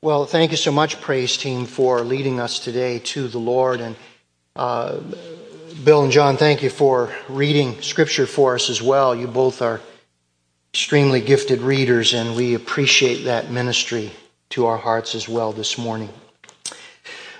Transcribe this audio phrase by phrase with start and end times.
[0.00, 3.80] Well, thank you so much, praise team, for leading us today to the Lord.
[3.80, 3.96] And
[4.54, 5.00] uh,
[5.82, 9.12] Bill and John, thank you for reading scripture for us as well.
[9.12, 9.80] You both are
[10.72, 14.12] extremely gifted readers, and we appreciate that ministry
[14.50, 16.10] to our hearts as well this morning.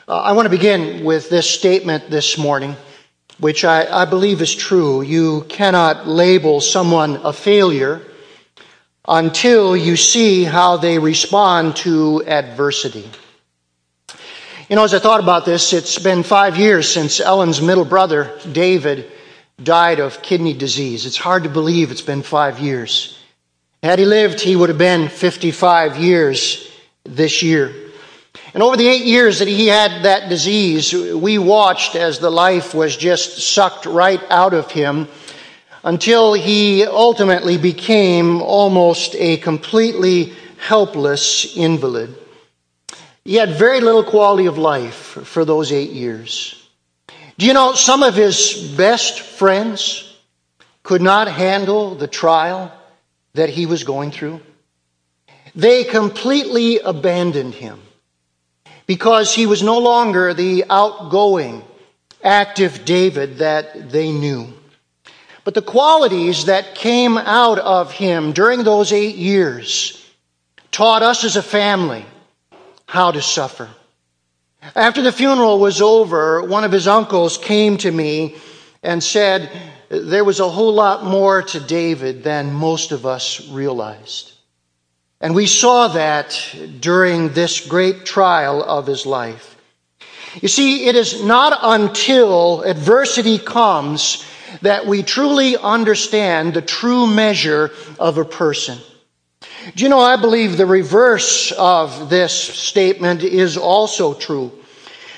[0.09, 2.75] Uh, I want to begin with this statement this morning,
[3.39, 5.03] which I, I believe is true.
[5.03, 8.03] You cannot label someone a failure
[9.09, 13.11] until you see how they respond to adversity.
[14.69, 18.39] You know, as I thought about this, it's been five years since Ellen's middle brother,
[18.53, 19.11] David,
[19.63, 21.07] died of kidney disease.
[21.07, 23.19] It's hard to believe it's been five years.
[23.83, 26.71] Had he lived, he would have been 55 years
[27.05, 27.73] this year.
[28.53, 32.75] And over the eight years that he had that disease, we watched as the life
[32.75, 35.09] was just sucked right out of him
[35.89, 42.15] until he ultimately became almost a completely helpless invalid.
[43.25, 46.63] He had very little quality of life for those eight years.
[47.39, 50.15] Do you know some of his best friends
[50.83, 52.71] could not handle the trial
[53.33, 54.43] that he was going through?
[55.55, 57.81] They completely abandoned him
[58.87, 61.65] because he was no longer the outgoing,
[62.23, 64.53] active David that they knew.
[65.49, 69.99] But the qualities that came out of him during those eight years
[70.71, 72.05] taught us as a family
[72.85, 73.71] how to suffer.
[74.77, 78.37] After the funeral was over, one of his uncles came to me
[78.83, 79.51] and said
[79.89, 84.33] there was a whole lot more to David than most of us realized.
[85.19, 86.39] And we saw that
[86.79, 89.57] during this great trial of his life.
[90.43, 94.28] You see, it is not until adversity comes
[94.63, 98.79] that we truly understand the true measure of a person.
[99.75, 104.53] Do you know, I believe the reverse of this statement is also true.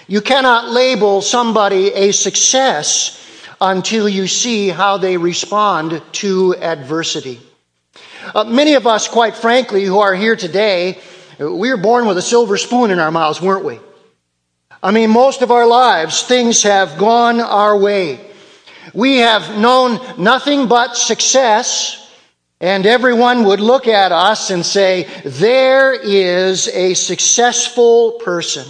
[0.06, 3.16] You cannot label somebody a success
[3.60, 7.40] until you see how they respond to adversity.
[8.34, 10.98] Uh, many of us, quite frankly, who are here today,
[11.38, 13.78] we were born with a silver spoon in our mouths, weren't we?
[14.82, 18.29] I mean, most of our lives, things have gone our way.
[18.94, 22.10] We have known nothing but success,
[22.60, 28.66] and everyone would look at us and say, There is a successful person.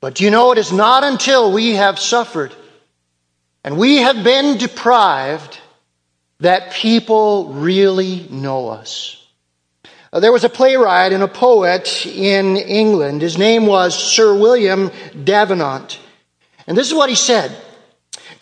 [0.00, 2.54] But you know, it is not until we have suffered
[3.64, 5.60] and we have been deprived
[6.40, 9.24] that people really know us.
[10.12, 13.22] Uh, there was a playwright and a poet in England.
[13.22, 14.90] His name was Sir William
[15.24, 16.00] Davenant.
[16.66, 17.56] And this is what he said.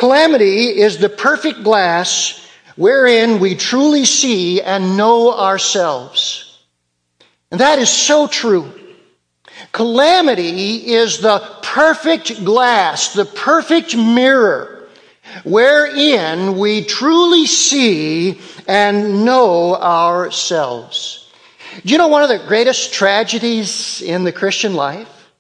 [0.01, 6.59] Calamity is the perfect glass wherein we truly see and know ourselves.
[7.51, 8.73] And that is so true.
[9.73, 14.89] Calamity is the perfect glass, the perfect mirror,
[15.45, 21.31] wherein we truly see and know ourselves.
[21.85, 25.31] Do you know one of the greatest tragedies in the Christian life?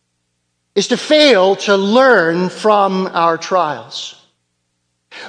[0.75, 4.20] Is to fail to learn from our trials.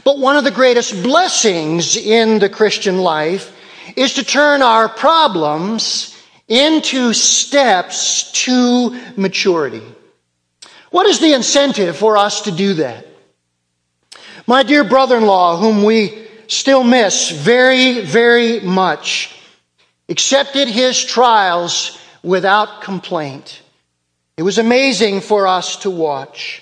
[0.03, 3.55] But one of the greatest blessings in the Christian life
[3.95, 9.83] is to turn our problems into steps to maturity.
[10.89, 13.07] What is the incentive for us to do that?
[14.47, 19.33] My dear brother in law, whom we still miss very, very much,
[20.09, 23.61] accepted his trials without complaint.
[24.35, 26.61] It was amazing for us to watch.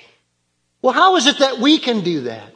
[0.82, 2.54] Well, how is it that we can do that?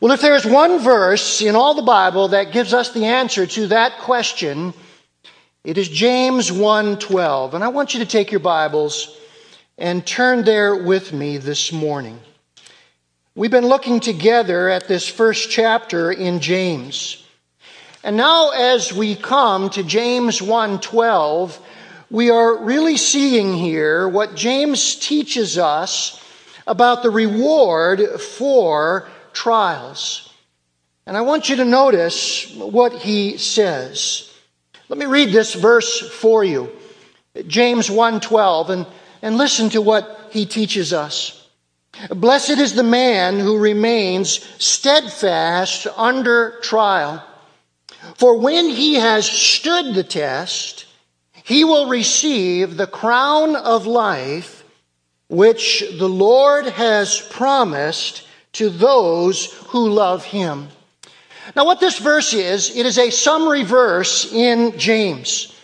[0.00, 3.66] Well, if there's one verse in all the Bible that gives us the answer to
[3.66, 4.72] that question,
[5.62, 7.52] it is James 1:12.
[7.52, 9.14] And I want you to take your Bibles
[9.76, 12.18] and turn there with me this morning.
[13.34, 17.18] We've been looking together at this first chapter in James.
[18.02, 21.58] And now as we come to James 1:12,
[22.10, 26.18] we are really seeing here what James teaches us
[26.66, 30.32] about the reward for trials.
[31.06, 34.32] And I want you to notice what he says.
[34.88, 36.70] Let me read this verse for you.
[37.46, 38.86] James 1:12 and
[39.22, 41.48] and listen to what he teaches us.
[42.10, 47.22] Blessed is the man who remains steadfast under trial.
[48.14, 50.86] For when he has stood the test,
[51.44, 54.64] he will receive the crown of life
[55.28, 60.68] which the Lord has promised to those who love him.
[61.56, 65.54] Now, what this verse is, it is a summary verse in James.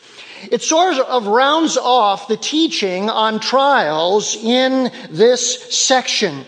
[0.50, 6.44] it sort of rounds off the teaching on trials in this section.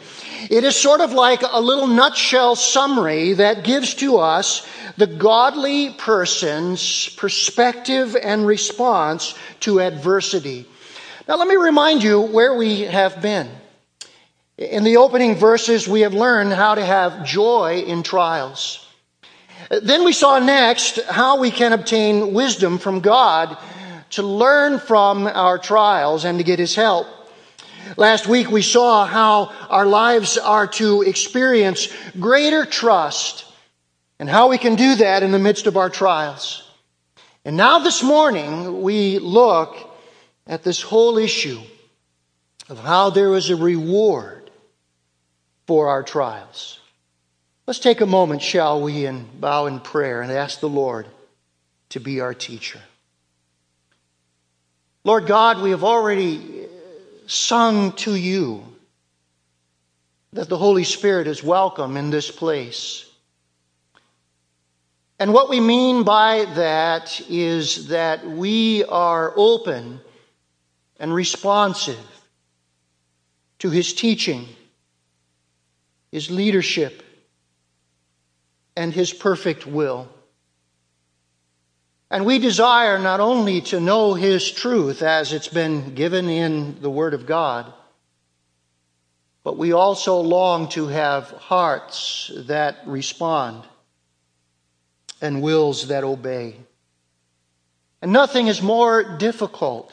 [0.50, 5.90] It is sort of like a little nutshell summary that gives to us the godly
[5.90, 10.66] person's perspective and response to adversity.
[11.26, 13.48] Now, let me remind you where we have been.
[14.58, 18.84] In the opening verses, we have learned how to have joy in trials.
[19.70, 23.56] Then we saw next how we can obtain wisdom from God
[24.10, 27.06] to learn from our trials and to get His help.
[27.96, 31.86] Last week we saw how our lives are to experience
[32.18, 33.44] greater trust
[34.18, 36.68] and how we can do that in the midst of our trials.
[37.44, 39.76] And now this morning we look
[40.48, 41.60] at this whole issue
[42.68, 44.37] of how there is a reward
[45.68, 46.80] for our trials.
[47.66, 51.06] Let's take a moment, shall we, and bow in prayer and ask the Lord
[51.90, 52.80] to be our teacher.
[55.04, 56.68] Lord God, we have already uh,
[57.26, 58.64] sung to you
[60.32, 63.04] that the Holy Spirit is welcome in this place.
[65.18, 70.00] And what we mean by that is that we are open
[70.98, 72.22] and responsive
[73.58, 74.48] to His teaching,
[76.10, 77.02] His leadership,
[78.76, 80.08] and His perfect will.
[82.10, 86.90] And we desire not only to know His truth as it's been given in the
[86.90, 87.72] Word of God,
[89.44, 93.64] but we also long to have hearts that respond
[95.20, 96.56] and wills that obey.
[98.00, 99.92] And nothing is more difficult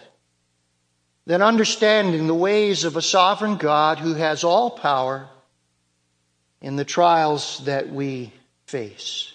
[1.25, 5.27] than understanding the ways of a sovereign God who has all power
[6.65, 8.33] in the trials that we
[8.65, 9.31] face.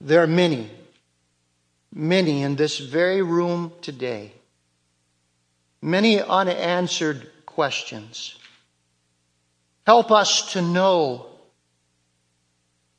[0.00, 0.70] There are many,
[1.92, 4.32] many in this very room today,
[5.82, 8.38] many unanswered questions.
[9.84, 11.26] Help us to know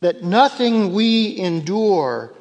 [0.02, 2.36] that nothing we endure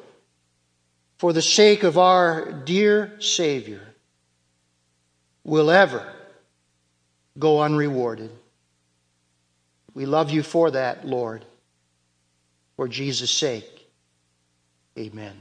[1.17, 3.81] for the sake of our dear Savior
[5.43, 6.13] will ever
[7.39, 8.29] go unrewarded.
[9.93, 11.45] We love you for that, Lord
[12.79, 13.89] for Jesus' sake.
[14.97, 15.35] Amen.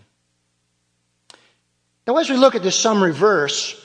[2.05, 3.81] Now, as we look at this summary verse,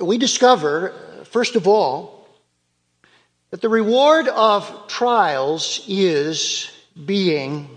[0.00, 0.92] we discover,
[1.26, 2.28] first of all,
[3.52, 6.68] that the reward of trials is
[7.06, 7.70] being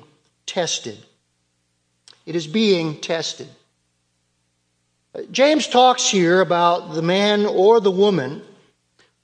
[0.47, 0.97] tested.
[2.25, 3.49] It is being tested.
[5.13, 8.41] Uh, James talks here about the man or the woman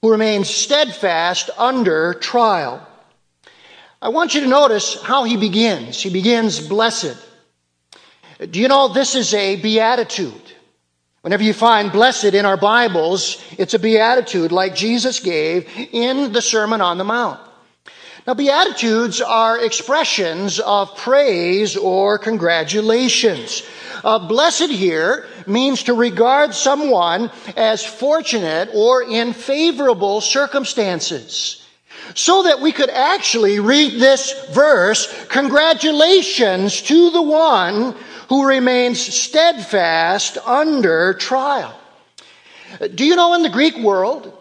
[0.02, 2.86] who remains steadfast under trial.
[4.00, 6.00] I want you to notice how he begins.
[6.00, 7.16] He begins blessed.
[8.50, 10.52] Do you know this is a beatitude?
[11.22, 16.40] Whenever you find blessed in our Bibles, it's a beatitude like Jesus gave in the
[16.40, 17.40] Sermon on the Mount.
[18.24, 23.62] Now, beatitudes are expressions of praise or congratulations.
[24.04, 31.64] Uh, blessed here means to regard someone as fortunate or in favorable circumstances
[32.14, 37.94] so that we could actually read this verse, congratulations to the one
[38.28, 41.78] who remains steadfast under trial.
[42.94, 44.36] Do you know in the Greek world,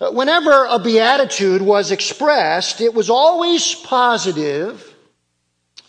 [0.00, 4.94] whenever a beatitude was expressed, it was always positive,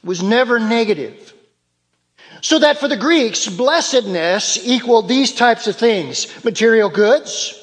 [0.03, 1.24] was never negative.
[2.41, 7.59] So that for the Greeks, blessedness equaled these types of things material goods,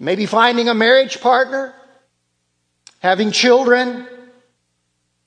[0.00, 1.74] maybe finding a marriage partner,
[3.00, 4.06] having children,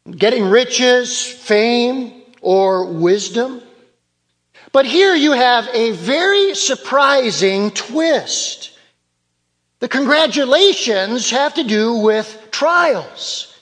[0.09, 3.61] getting riches, fame, or wisdom.
[4.71, 8.77] But here you have a very surprising twist.
[9.79, 13.57] The congratulations have to do with trials,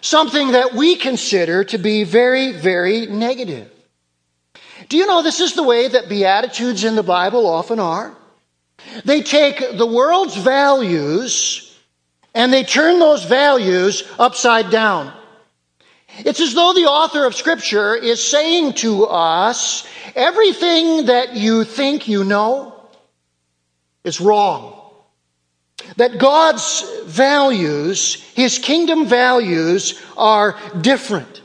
[0.00, 3.70] something that we consider to be very, very negative.
[4.90, 8.12] Do you know this is the way that Beatitudes in the Bible often are?
[9.04, 11.78] They take the world's values
[12.34, 15.12] and they turn those values upside down.
[16.18, 22.08] It's as though the author of Scripture is saying to us everything that you think
[22.08, 22.74] you know
[24.02, 24.76] is wrong.
[25.98, 31.42] That God's values, His kingdom values, are different.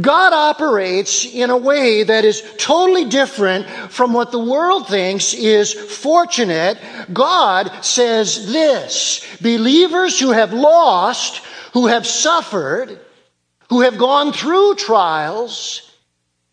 [0.00, 5.72] God operates in a way that is totally different from what the world thinks is
[5.72, 6.78] fortunate.
[7.12, 13.00] God says this believers who have lost, who have suffered,
[13.68, 15.86] who have gone through trials,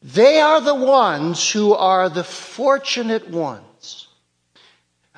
[0.04, 4.08] They are the ones who are the fortunate ones.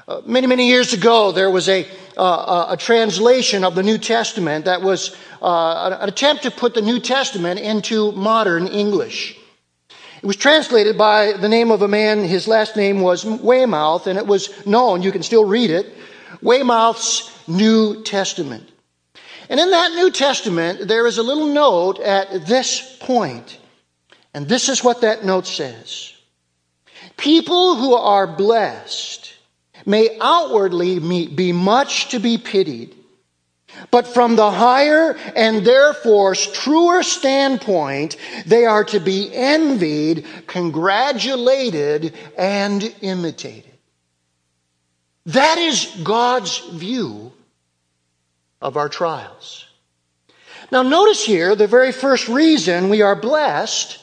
[0.07, 4.65] Uh, many, many years ago, there was a, uh, a translation of the New Testament
[4.65, 9.37] that was uh, an attempt to put the New Testament into modern English.
[10.23, 14.17] It was translated by the name of a man, his last name was Weymouth, and
[14.17, 15.93] it was known, you can still read it,
[16.41, 18.67] Weymouth's New Testament.
[19.47, 22.97] And in that New Testament, there is a little note at this.
[24.33, 26.13] And this is what that note says.
[27.17, 29.31] People who are blessed
[29.85, 30.97] may outwardly
[31.27, 32.95] be much to be pitied,
[33.91, 42.93] but from the higher and therefore truer standpoint, they are to be envied, congratulated, and
[43.01, 43.71] imitated.
[45.27, 47.31] That is God's view
[48.61, 49.65] of our trials.
[50.71, 53.99] Now, notice here the very first reason we are blessed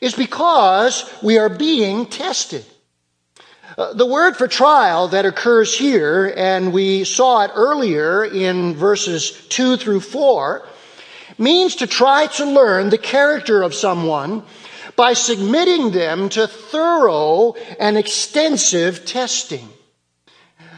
[0.00, 2.64] is because we are being tested.
[3.78, 9.30] Uh, the word for trial that occurs here, and we saw it earlier in verses
[9.48, 10.66] 2 through 4,
[11.38, 14.42] means to try to learn the character of someone
[14.94, 19.66] by submitting them to thorough and extensive testing.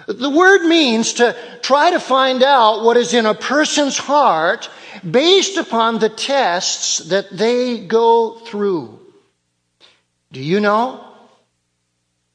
[0.07, 4.71] The word means to try to find out what is in a person's heart
[5.09, 9.01] based upon the tests that they go through.
[10.31, 11.14] Do you know?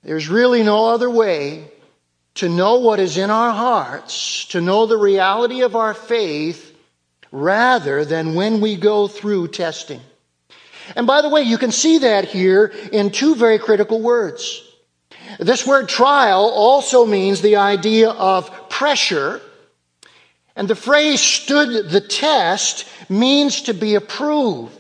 [0.10, 1.70] There's really no other way
[2.34, 6.75] to know what is in our hearts, to know the reality of our faith,
[7.32, 10.01] rather than when we go through testing.
[10.96, 14.63] And by the way, you can see that here in two very critical words.
[15.39, 19.39] This word trial also means the idea of pressure.
[20.56, 24.78] And the phrase stood the test means to be approved.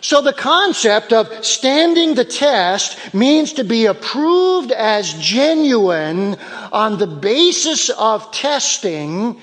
[0.00, 6.36] So the concept of standing the test means to be approved as genuine
[6.72, 9.40] on the basis of testing.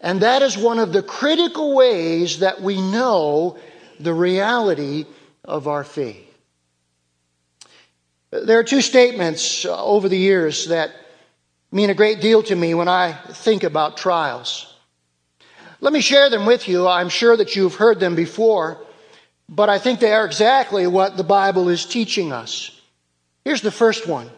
[0.00, 3.58] And that is one of the critical ways that we know
[3.98, 5.06] the reality
[5.44, 6.24] of our faith.
[8.30, 10.90] There are two statements uh, over the years that
[11.72, 14.74] mean a great deal to me when I think about trials.
[15.80, 16.86] Let me share them with you.
[16.86, 18.84] I'm sure that you've heard them before,
[19.48, 22.70] but I think they are exactly what the Bible is teaching us.
[23.44, 24.30] Here's the first one.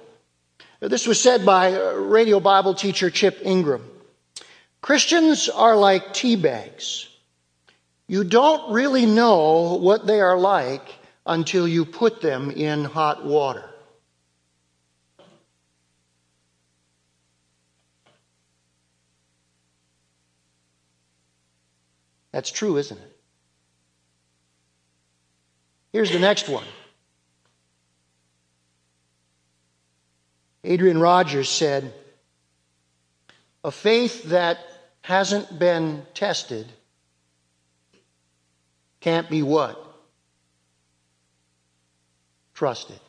[0.81, 3.85] This was said by uh, radio Bible teacher Chip Ingram.
[4.81, 7.09] Christians are like tea bags.
[8.07, 10.95] You don't really know what they are like
[11.27, 13.65] until you put them in hot water.
[22.33, 23.10] That's true, isn't it?
[25.93, 26.65] Here's the next one.
[30.63, 31.93] Adrian Rogers said,
[33.65, 34.59] A faith that
[35.03, 36.67] hasn't been tested
[39.01, 39.83] can't be what?
[42.55, 43.01] Trusted.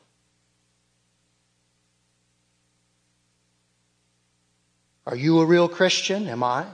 [5.06, 6.28] Are you a real Christian?
[6.30, 6.66] Am I?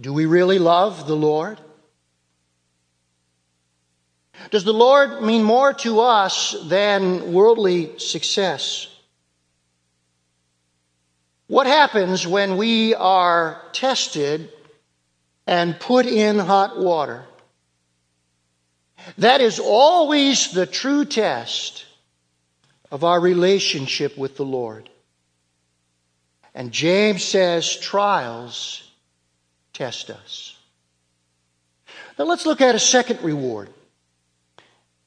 [0.00, 1.60] Do we really love the Lord?
[4.50, 8.88] Does the Lord mean more to us than worldly success?
[11.46, 14.50] What happens when we are tested
[15.46, 17.24] and put in hot water?
[19.18, 21.84] That is always the true test
[22.90, 24.88] of our relationship with the Lord.
[26.54, 28.90] And James says trials
[29.72, 30.56] test us.
[32.18, 33.70] Now let's look at a second reward.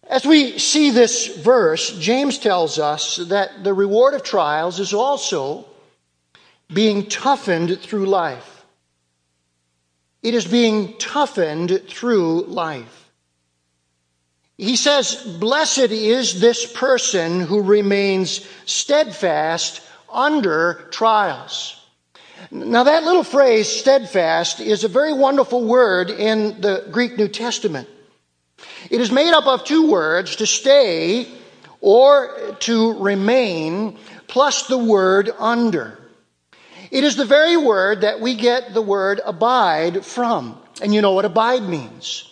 [0.08, 5.66] As we see this verse, James tells us that the reward of trials is also
[6.72, 8.66] being toughened through life.
[10.22, 13.12] It is being toughened through life.
[14.58, 19.82] He says, Blessed is this person who remains steadfast
[20.12, 21.82] under trials.
[22.52, 27.90] Now, that little phrase, steadfast, is a very wonderful word in the Greek New Testament.
[28.90, 31.28] It is made up of two words, to stay
[31.82, 33.98] or to remain,
[34.28, 36.00] plus the word under.
[36.92, 40.58] It is the very word that we get the word abide from.
[40.82, 42.32] And you know what abide means.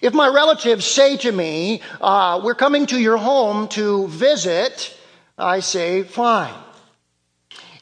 [0.00, 4.96] If my relatives say to me, uh, We're coming to your home to visit,
[5.36, 6.54] I say, Fine.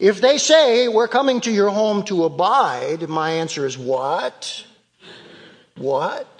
[0.00, 4.64] If they say, We're coming to your home to abide, my answer is, What?
[5.76, 6.37] What?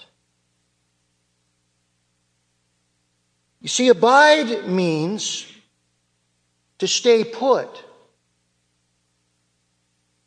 [3.61, 5.47] You see, abide means
[6.79, 7.69] to stay put,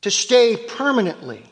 [0.02, 1.44] to stay permanently.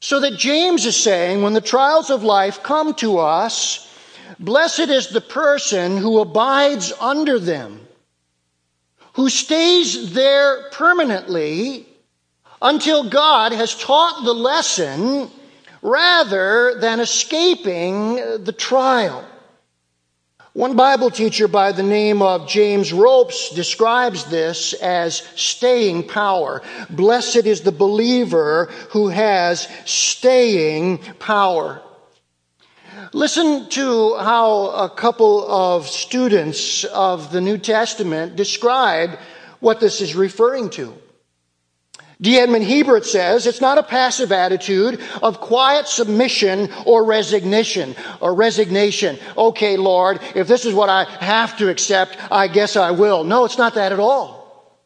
[0.00, 3.92] So that James is saying when the trials of life come to us,
[4.38, 7.86] blessed is the person who abides under them,
[9.14, 11.86] who stays there permanently
[12.62, 15.30] until God has taught the lesson
[15.86, 19.24] rather than escaping the trial.
[20.52, 26.62] One Bible teacher by the name of James Ropes describes this as staying power.
[26.90, 31.80] Blessed is the believer who has staying power.
[33.12, 39.20] Listen to how a couple of students of the New Testament describe
[39.60, 40.92] what this is referring to.
[42.18, 42.38] D.
[42.38, 49.18] Edmond Hiebert says it's not a passive attitude of quiet submission or resignation or resignation.
[49.36, 53.22] Okay, Lord, if this is what I have to accept, I guess I will.
[53.22, 54.80] No, it's not that at all.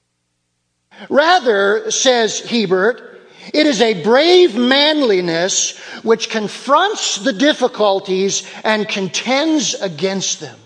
[1.09, 3.21] Rather, says Hiebert,
[3.55, 10.59] it is a brave manliness which confronts the difficulties and contends against them.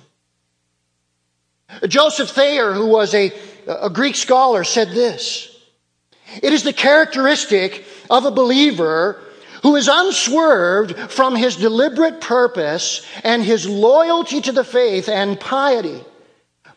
[1.87, 3.33] Joseph Thayer, who was a,
[3.67, 5.54] a Greek scholar, said this.
[6.43, 9.21] It is the characteristic of a believer
[9.63, 16.01] who is unswerved from his deliberate purpose and his loyalty to the faith and piety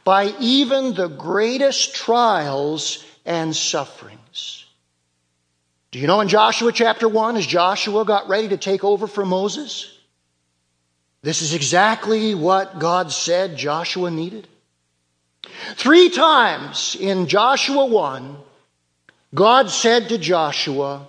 [0.04, 4.66] by even the greatest trials and sufferings.
[5.92, 9.26] Do you know in Joshua chapter 1, as Joshua got ready to take over for
[9.26, 9.94] Moses?
[11.24, 14.48] This is exactly what God said Joshua needed.
[15.76, 18.38] Three times in Joshua 1,
[19.34, 21.08] God said to Joshua,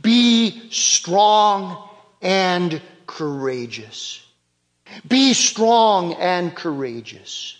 [0.00, 1.88] Be strong
[2.20, 4.24] and courageous.
[5.06, 7.58] Be strong and courageous.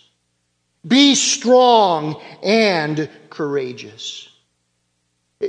[0.87, 4.29] Be strong and courageous.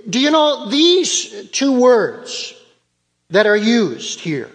[0.09, 2.55] Do you know these two words
[3.31, 4.51] that are used here?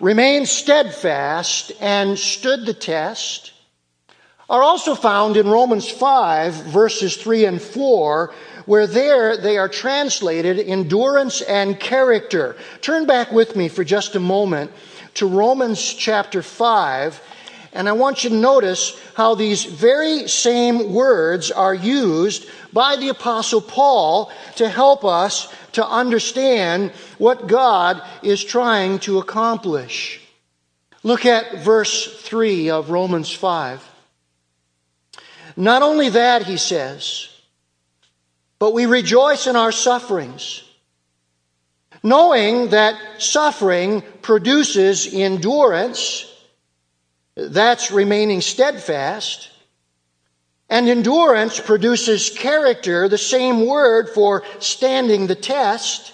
[0.00, 3.52] Remain steadfast and stood the test
[4.50, 8.34] are also found in Romans 5 verses 3 and 4
[8.70, 12.54] where there they are translated endurance and character.
[12.80, 14.70] Turn back with me for just a moment
[15.14, 17.20] to Romans chapter 5,
[17.72, 23.08] and I want you to notice how these very same words are used by the
[23.08, 30.20] Apostle Paul to help us to understand what God is trying to accomplish.
[31.02, 33.84] Look at verse 3 of Romans 5.
[35.56, 37.29] Not only that, he says,
[38.60, 40.62] but we rejoice in our sufferings,
[42.02, 46.30] knowing that suffering produces endurance,
[47.34, 49.48] that's remaining steadfast,
[50.68, 56.12] and endurance produces character, the same word for standing the test,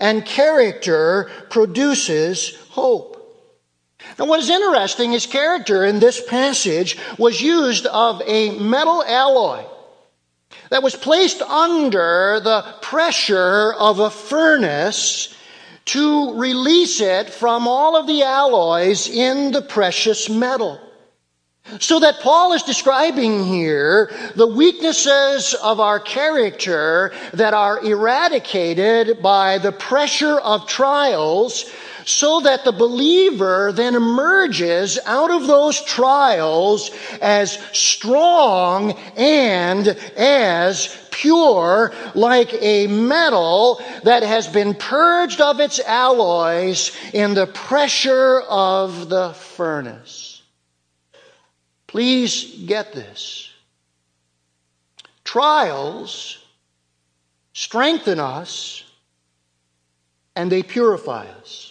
[0.00, 3.14] and character produces hope.
[4.18, 9.64] Now, what is interesting is character in this passage was used of a metal alloy
[10.70, 15.34] that was placed under the pressure of a furnace
[15.86, 20.78] to release it from all of the alloys in the precious metal.
[21.80, 29.58] So that Paul is describing here the weaknesses of our character that are eradicated by
[29.58, 31.70] the pressure of trials
[32.08, 36.90] so that the believer then emerges out of those trials
[37.20, 46.96] as strong and as pure like a metal that has been purged of its alloys
[47.12, 50.40] in the pressure of the furnace.
[51.88, 53.50] Please get this.
[55.24, 56.38] Trials
[57.52, 58.82] strengthen us
[60.34, 61.67] and they purify us.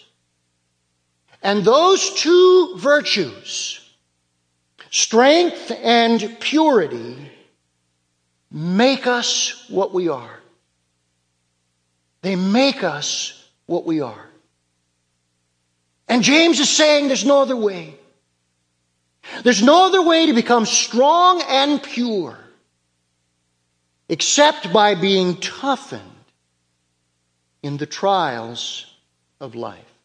[1.48, 3.80] And those two virtues,
[4.90, 7.32] strength and purity,
[8.52, 10.42] make us what we are.
[12.22, 14.28] They make us what we are.
[16.10, 17.96] And James is saying there's no other way.
[19.44, 22.38] There's no other way to become strong and pure
[24.10, 26.26] except by being toughened
[27.64, 28.86] in the trials
[29.40, 29.97] of life.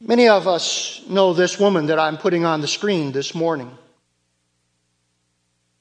[0.00, 3.70] Many of us know this woman that I'm putting on the screen this morning.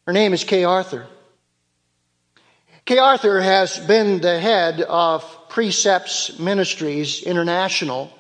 [0.07, 1.05] Her name is Kay Arthur.
[2.85, 8.13] Kay Arthur has been the head of Precepts Ministries International.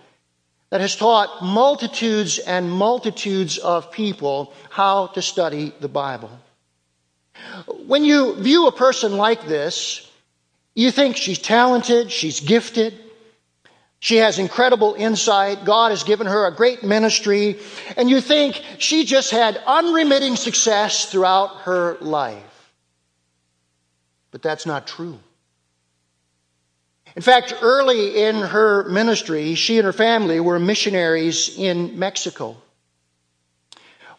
[0.75, 6.31] that has taught multitudes and multitudes of people how to study the Bible.
[7.87, 10.09] When you view a person like this,
[10.73, 12.93] you think she's talented, she's gifted,
[14.05, 15.65] she has incredible insight.
[15.65, 17.57] God has given her a great ministry.
[17.97, 22.71] And you think she just had unremitting success throughout her life.
[24.29, 25.17] But that's not true.
[27.15, 32.57] In fact, early in her ministry, she and her family were missionaries in Mexico.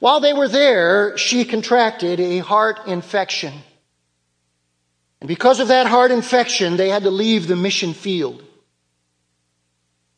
[0.01, 3.55] While they were there, she contracted a heart infection.
[5.21, 8.43] And because of that heart infection, they had to leave the mission field.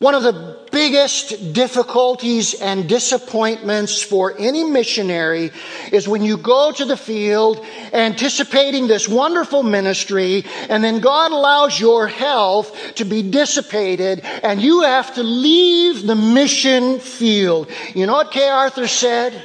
[0.00, 5.50] One of the biggest difficulties and disappointments for any missionary
[5.90, 11.80] is when you go to the field anticipating this wonderful ministry and then God allows
[11.80, 17.68] your health to be dissipated and you have to leave the mission field.
[17.92, 19.42] You know what Kay Arthur said?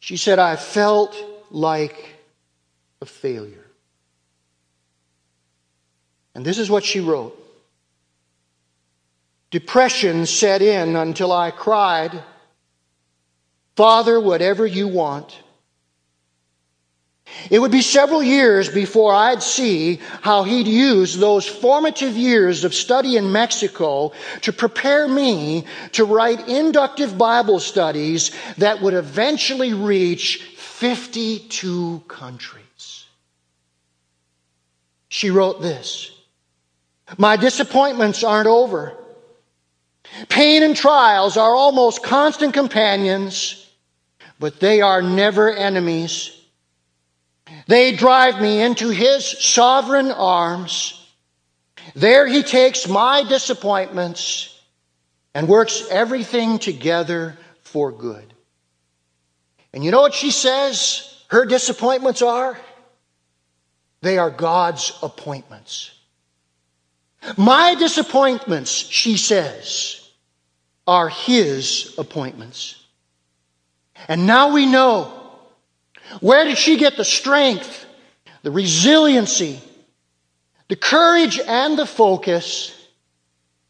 [0.00, 1.14] She said, I felt
[1.52, 2.16] like
[3.00, 3.64] a failure.
[6.34, 7.38] And this is what she wrote.
[9.52, 12.22] Depression set in until I cried,
[13.76, 15.38] Father, whatever you want.
[17.50, 22.74] It would be several years before I'd see how he'd use those formative years of
[22.74, 30.42] study in Mexico to prepare me to write inductive Bible studies that would eventually reach
[30.56, 33.04] 52 countries.
[35.08, 36.10] She wrote this
[37.18, 38.96] My disappointments aren't over.
[40.28, 43.70] Pain and trials are almost constant companions,
[44.38, 46.38] but they are never enemies.
[47.66, 50.98] They drive me into His sovereign arms.
[51.94, 54.60] There He takes my disappointments
[55.34, 58.32] and works everything together for good.
[59.72, 62.58] And you know what she says her disappointments are?
[64.02, 65.92] They are God's appointments.
[67.36, 70.01] My disappointments, she says,
[70.86, 72.82] are His appointments.
[74.08, 75.18] And now we know
[76.20, 77.86] where did she get the strength,
[78.42, 79.60] the resiliency,
[80.68, 82.76] the courage, and the focus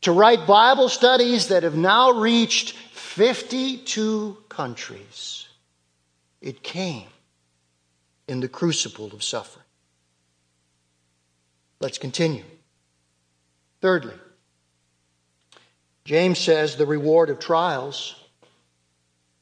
[0.03, 5.48] to write Bible studies that have now reached 52 countries?
[6.40, 7.07] It came
[8.27, 9.64] in the crucible of suffering.
[11.81, 12.44] Let's continue.
[13.81, 14.14] Thirdly,
[16.05, 18.15] James says the reward of trials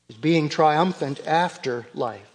[0.09, 2.27] is being triumphant after life.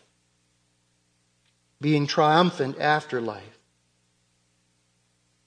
[1.79, 3.43] Being triumphant after life.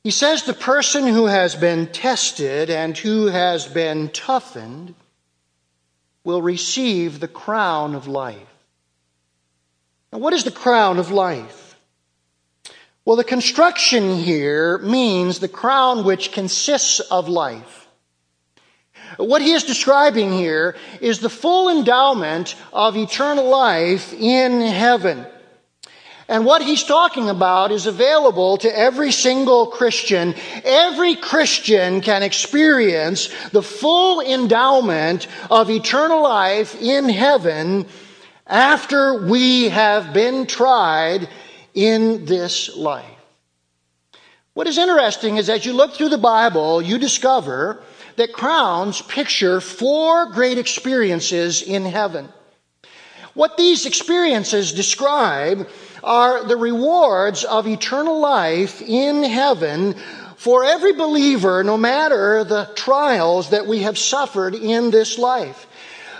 [0.04, 4.94] He says the person who has been tested and who has been toughened
[6.22, 8.36] will receive the crown of life.
[10.12, 11.76] Now, what is the crown of life?
[13.04, 17.87] Well, the construction here means the crown which consists of life.
[19.18, 25.26] What he is describing here is the full endowment of eternal life in heaven.
[26.28, 30.34] And what he's talking about is available to every single Christian.
[30.62, 37.86] Every Christian can experience the full endowment of eternal life in heaven
[38.46, 41.28] after we have been tried
[41.74, 43.04] in this life.
[44.54, 47.82] What is interesting is as you look through the Bible, you discover
[48.18, 52.28] that crowns picture four great experiences in heaven.
[53.34, 55.68] What these experiences describe
[56.02, 59.94] are the rewards of eternal life in heaven
[60.36, 65.66] for every believer, no matter the trials that we have suffered in this life.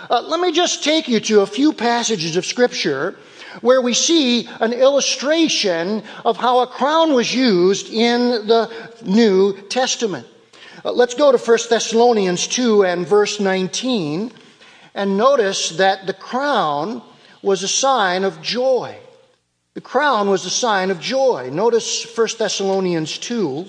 [0.09, 3.17] Uh, let me just take you to a few passages of Scripture
[3.59, 8.71] where we see an illustration of how a crown was used in the
[9.03, 10.25] New Testament.
[10.83, 14.31] Uh, let's go to 1 Thessalonians 2 and verse 19
[14.95, 17.01] and notice that the crown
[17.41, 18.97] was a sign of joy.
[19.73, 21.49] The crown was a sign of joy.
[21.51, 23.65] Notice 1 Thessalonians 2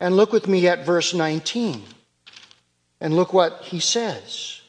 [0.00, 1.82] and look with me at verse 19.
[3.00, 4.60] And look what he says.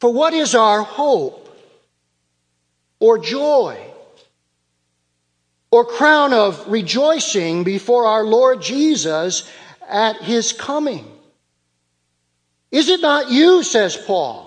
[0.00, 1.48] For what is our hope
[2.98, 3.80] or joy
[5.70, 9.48] or crown of rejoicing before our Lord Jesus
[9.88, 11.06] at his coming.
[12.70, 14.46] Is it not you, says Paul?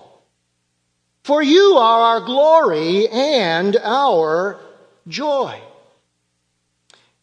[1.24, 4.60] For you are our glory and our
[5.08, 5.60] joy.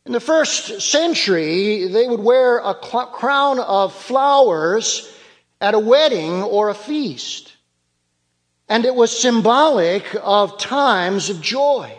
[0.05, 5.13] In the first century, they would wear a crown of flowers
[5.61, 7.53] at a wedding or a feast.
[8.69, 11.93] And it was symbolic of times of joy.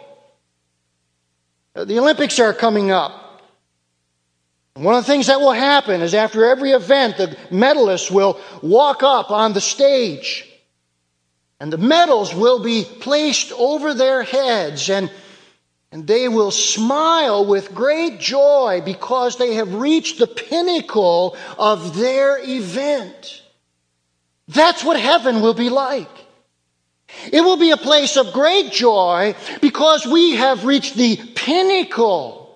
[1.73, 3.26] The Olympics are coming up.
[4.77, 9.01] One of the things that will happen is after every event, the medalists will walk
[9.01, 10.47] up on the stage
[11.59, 15.11] and the medals will be placed over their heads and,
[15.91, 22.37] and they will smile with great joy because they have reached the pinnacle of their
[22.37, 23.41] event.
[24.47, 26.11] That's what heaven will be like.
[27.31, 32.55] It will be a place of great joy because we have reached the pinnacle,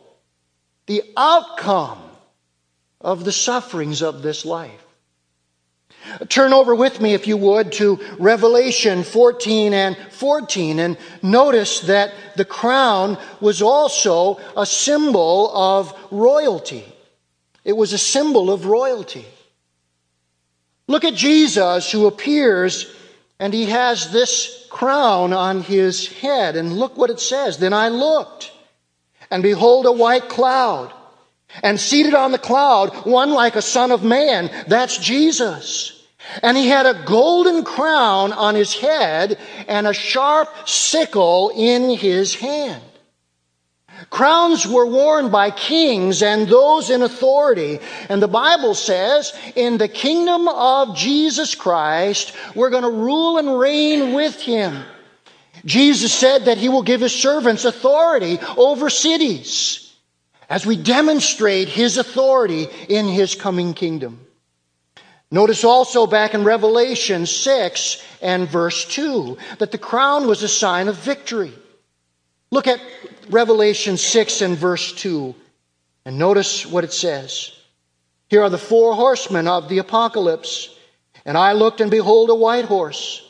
[0.85, 2.10] the outcome
[3.03, 4.81] of the sufferings of this life.
[6.29, 12.13] Turn over with me, if you would, to Revelation 14 and 14 and notice that
[12.35, 16.83] the crown was also a symbol of royalty.
[17.63, 19.25] It was a symbol of royalty.
[20.87, 22.93] Look at Jesus who appears
[23.39, 26.55] and he has this crown on his head.
[26.55, 27.57] And look what it says.
[27.57, 28.51] Then I looked
[29.29, 30.91] and behold a white cloud
[31.63, 34.49] and seated on the cloud, one like a son of man.
[34.67, 35.97] That's Jesus.
[36.43, 39.37] And he had a golden crown on his head
[39.67, 42.83] and a sharp sickle in his hand.
[44.09, 47.79] Crowns were worn by kings and those in authority.
[48.09, 53.59] And the Bible says, in the kingdom of Jesus Christ, we're going to rule and
[53.59, 54.83] reign with him.
[55.65, 59.80] Jesus said that he will give his servants authority over cities
[60.51, 64.19] as we demonstrate his authority in his coming kingdom.
[65.31, 70.89] Notice also back in Revelation 6 and verse 2 that the crown was a sign
[70.89, 71.53] of victory.
[72.51, 72.81] Look at
[73.29, 75.33] Revelation 6 and verse 2
[76.03, 77.53] and notice what it says.
[78.27, 80.75] Here are the four horsemen of the apocalypse.
[81.23, 83.25] And I looked and behold a white horse.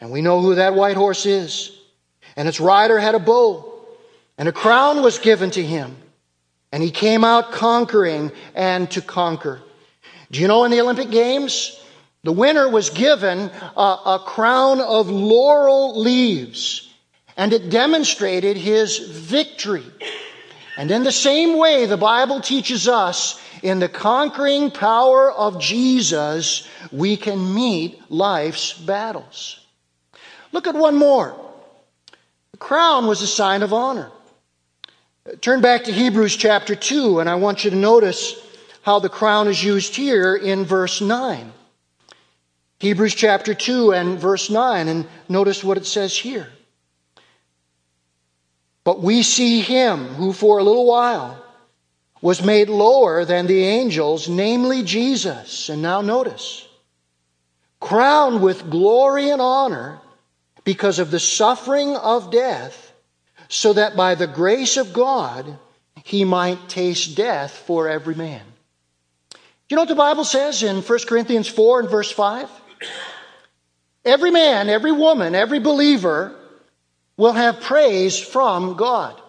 [0.00, 1.76] And we know who that white horse is.
[2.34, 3.84] And its rider had a bow.
[4.38, 5.96] And a crown was given to him.
[6.72, 9.60] And he came out conquering and to conquer.
[10.30, 11.82] Do you know in the Olympic Games,
[12.22, 16.92] the winner was given a, a crown of laurel leaves,
[17.36, 19.84] and it demonstrated his victory.
[20.76, 26.68] And in the same way, the Bible teaches us in the conquering power of Jesus,
[26.92, 29.60] we can meet life's battles.
[30.52, 31.34] Look at one more.
[32.52, 34.10] The crown was a sign of honor.
[35.42, 38.34] Turn back to Hebrews chapter 2, and I want you to notice
[38.82, 41.52] how the crown is used here in verse 9.
[42.78, 46.48] Hebrews chapter 2 and verse 9, and notice what it says here.
[48.82, 51.44] But we see him who for a little while
[52.22, 55.68] was made lower than the angels, namely Jesus.
[55.68, 56.66] And now notice,
[57.78, 60.00] crowned with glory and honor
[60.64, 62.89] because of the suffering of death
[63.50, 65.58] so that by the grace of God
[66.04, 68.42] he might taste death for every man.
[69.32, 69.38] Do
[69.70, 72.48] you know what the Bible says in 1 Corinthians 4 and verse 5?
[74.04, 76.34] Every man, every woman, every believer
[77.16, 79.20] will have praise from God.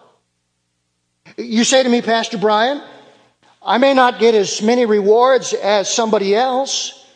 [1.36, 2.80] You say to me, Pastor Brian,
[3.60, 7.06] I may not get as many rewards as somebody else,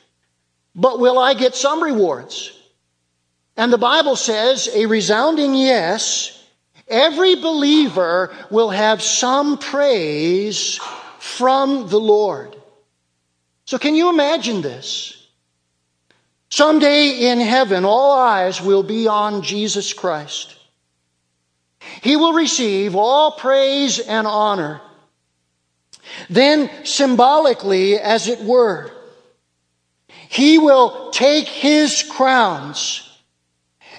[0.74, 2.52] but will I get some rewards?
[3.56, 6.35] And the Bible says a resounding yes
[6.88, 10.78] Every believer will have some praise
[11.18, 12.56] from the Lord.
[13.64, 15.26] So, can you imagine this?
[16.48, 20.54] Someday in heaven, all eyes will be on Jesus Christ.
[22.02, 24.80] He will receive all praise and honor.
[26.30, 28.92] Then, symbolically, as it were,
[30.28, 33.02] he will take his crowns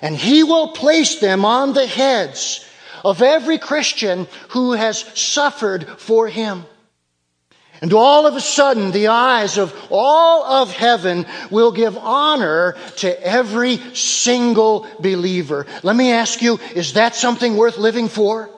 [0.02, 2.67] and he will place them on the heads
[3.08, 6.66] of every Christian who has suffered for him.
[7.82, 13.24] And all of a sudden, the eyes of all of heaven will give honor to
[13.26, 15.68] every single believer.
[15.84, 18.50] Let me ask you, is that something worth living for?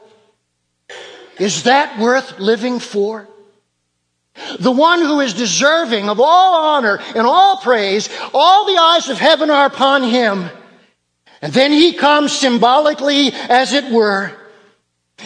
[1.37, 3.27] Is that worth living for?
[4.59, 9.17] The one who is deserving of all honor and all praise, all the eyes of
[9.17, 10.49] heaven are upon him.
[11.41, 14.38] And then he comes symbolically, as it were.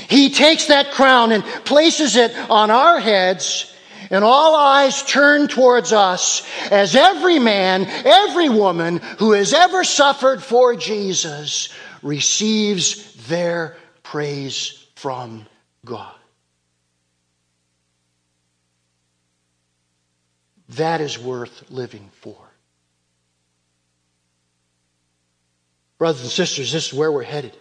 [0.10, 3.74] He takes that crown and places it on our heads,
[4.10, 10.44] and all eyes turn towards us as every man, every woman who has ever suffered
[10.44, 11.70] for Jesus
[12.02, 15.46] receives their praise from
[15.86, 16.14] God.
[20.70, 22.38] That is worth living for.
[25.98, 27.56] Brothers and sisters, this is where we're headed.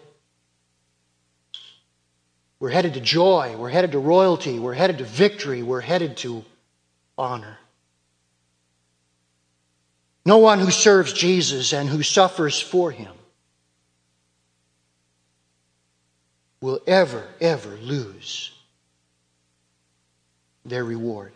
[2.63, 3.57] We're headed to joy.
[3.59, 4.61] We're headed to royalty.
[4.61, 5.65] We're headed to victory.
[5.65, 6.45] We're headed to
[7.19, 7.59] honor.
[10.25, 13.13] No one who serves Jesus and who suffers for him
[16.61, 18.53] will ever, ever lose
[20.65, 21.33] their reward.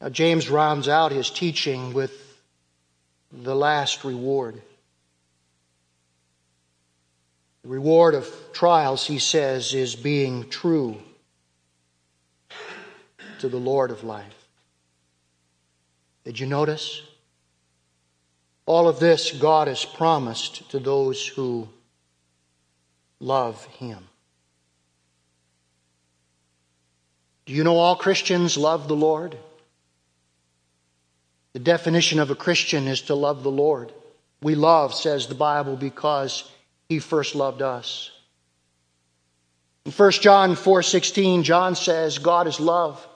[0.00, 2.40] Now, James rounds out his teaching with
[3.30, 4.62] the last reward.
[7.70, 10.96] The reward of trials, he says, is being true
[13.38, 14.48] to the Lord of life.
[16.24, 17.00] Did you notice?
[18.66, 21.68] All of this God has promised to those who
[23.20, 24.04] love Him.
[27.46, 29.38] Do you know all Christians love the Lord?
[31.52, 33.92] The definition of a Christian is to love the Lord.
[34.42, 36.50] We love, says the Bible, because
[36.90, 38.10] He first loved us.
[39.84, 43.06] In 1 John 4:16, John says, God is love.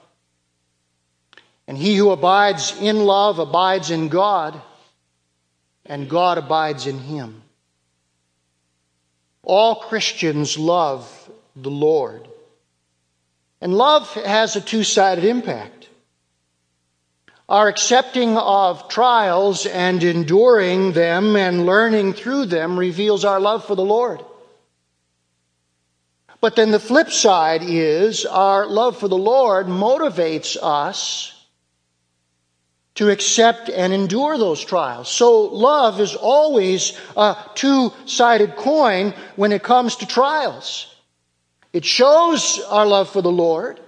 [1.67, 4.63] And he who abides in love abides in God,
[5.85, 7.43] and God abides in him.
[9.43, 11.05] All Christians love
[11.57, 12.29] the Lord.
[13.61, 15.74] And love has a two sided impact.
[17.49, 23.75] Our accepting of trials and enduring them and learning through them reveals our love for
[23.75, 24.25] the Lord.
[26.41, 31.31] But then the flip side is our love for the Lord motivates us
[32.95, 35.09] to accept and endure those trials.
[35.09, 40.95] So love is always a two-sided coin when it comes to trials.
[41.73, 43.81] It shows our love for the Lord,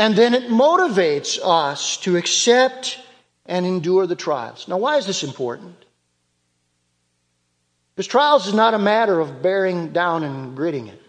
[0.00, 2.98] and then it motivates us to accept
[3.44, 4.66] and endure the trials.
[4.66, 5.76] Now, why is this important?
[7.94, 11.02] Because trials is not a matter of bearing down and gritting it.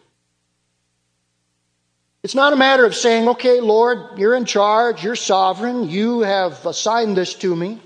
[2.21, 6.65] It's not a matter of saying, okay, Lord, you're in charge, you're sovereign, you have
[6.65, 7.79] assigned this to me.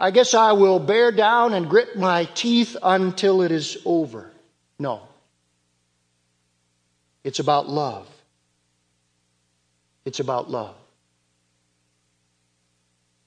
[0.00, 4.30] I guess I will bear down and grit my teeth until it is over.
[4.78, 5.02] No.
[7.24, 8.08] It's about love.
[10.04, 10.74] It's about love.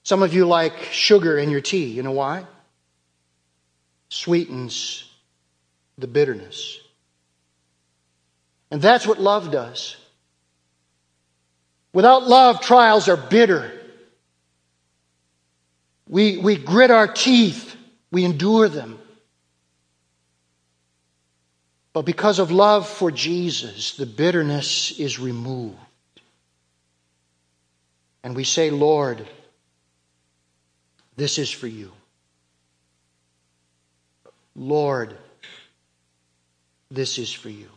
[0.02, 1.86] Some of you like sugar in your tea.
[1.86, 2.44] You know why?
[4.08, 5.10] Sweetens
[5.98, 6.78] the bitterness.
[8.70, 9.96] And that's what love does.
[11.92, 13.72] Without love, trials are bitter.
[16.08, 17.74] We, we grit our teeth,
[18.12, 18.98] we endure them.
[21.92, 25.78] But because of love for Jesus, the bitterness is removed.
[28.26, 29.24] And we say, Lord,
[31.14, 31.92] this is for you.
[34.56, 35.16] Lord,
[36.90, 37.68] this is for you.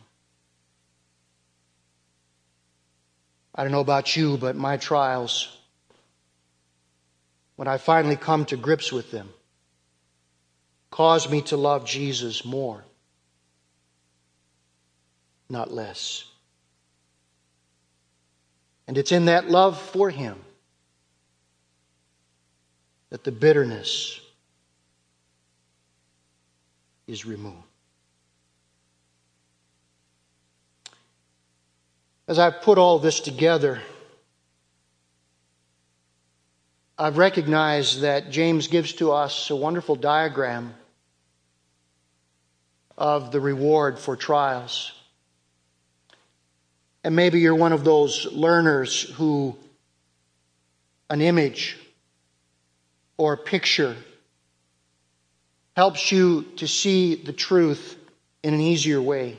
[3.54, 5.56] I don't know about you, but my trials,
[7.54, 9.28] when I finally come to grips with them,
[10.90, 12.82] cause me to love Jesus more,
[15.48, 16.24] not less.
[18.86, 20.36] And it's in that love for Him
[23.10, 24.20] that the bitterness
[27.06, 27.56] is removed.
[32.28, 33.80] As I put all this together,
[36.96, 40.74] I've recognized that James gives to us a wonderful diagram
[42.96, 44.92] of the reward for trials.
[47.02, 49.56] And maybe you're one of those learners who
[51.08, 51.78] an image
[53.16, 53.96] or a picture
[55.76, 57.96] helps you to see the truth
[58.42, 59.38] in an easier way.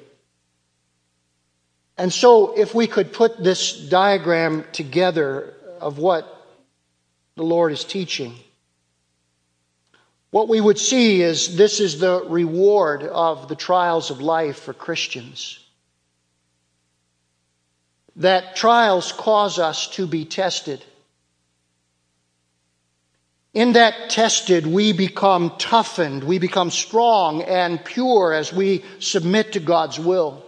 [1.98, 6.26] And so, if we could put this diagram together of what
[7.36, 8.34] the Lord is teaching,
[10.32, 14.74] what we would see is this is the reward of the trials of life for
[14.74, 15.60] Christians.
[18.18, 20.84] That trials cause us to be tested.
[23.54, 29.60] In that tested, we become toughened, we become strong and pure as we submit to
[29.60, 30.46] God's will.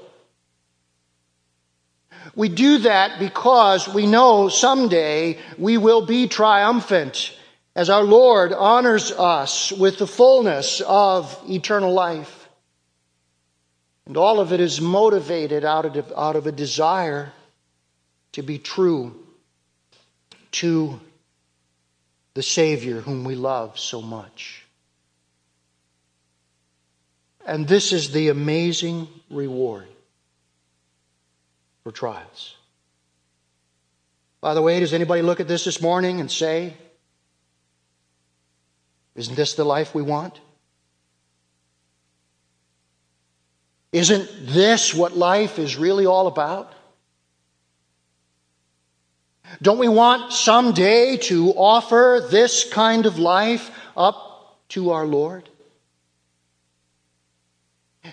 [2.35, 7.37] We do that because we know someday we will be triumphant
[7.75, 12.47] as our Lord honors us with the fullness of eternal life.
[14.05, 17.31] And all of it is motivated out of, out of a desire
[18.33, 19.15] to be true
[20.51, 20.99] to
[22.33, 24.65] the Savior whom we love so much.
[27.45, 29.87] And this is the amazing reward
[31.83, 32.55] for trials.
[34.41, 36.73] By the way, does anybody look at this this morning and say,
[39.15, 40.39] Isn't this the life we want?
[43.91, 46.73] Isn't this what life is really all about?
[49.61, 55.49] Don't we want someday to offer this kind of life up to our Lord?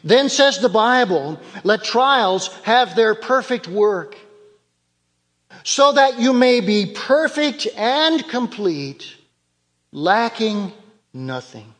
[0.04, 4.16] Then says the Bible, let trials have their perfect work,
[5.64, 9.16] so that you may be perfect and complete,
[9.92, 10.72] lacking
[11.12, 11.74] nothing.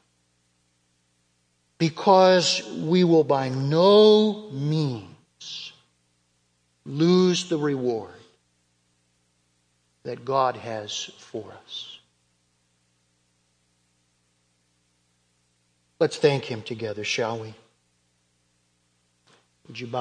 [1.78, 5.72] Because we will by no means
[6.84, 8.19] lose the reward
[10.03, 11.98] that God has for us.
[15.98, 17.55] Let's thank Him together, shall we?
[19.68, 19.98] Would you bow?